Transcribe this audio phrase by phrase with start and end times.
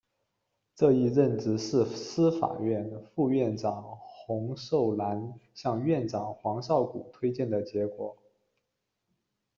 [0.75, 8.17] 这一任职是司法院副院长洪寿南向院长黄少谷推荐的结果。